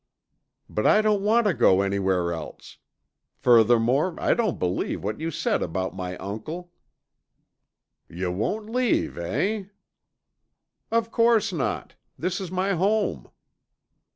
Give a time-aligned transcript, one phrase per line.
[0.67, 2.79] "But I don't want to go anywhere else.
[3.37, 6.71] Furthermore, I don't believe what you said about my uncle."
[8.09, 9.65] "Yuh won't leave, eh?"
[10.89, 11.93] "Of course not!
[12.17, 13.29] This is my home!"